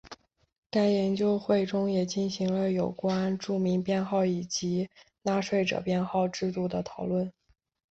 [0.71, 4.89] 该研究会中也进行了有关住民编号以及
[5.21, 7.31] 纳税者编号制度的讨论。